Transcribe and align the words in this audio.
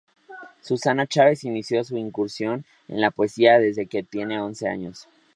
Susana 0.61 1.05
Chávez 1.05 1.43
inició 1.43 1.83
su 1.83 1.95
incursión 1.95 2.65
en 2.87 3.01
la 3.01 3.11
poesía 3.11 3.59
desde 3.59 3.85
que 3.85 4.01
tenía 4.01 4.43
once 4.43 4.67
años. 4.67 5.07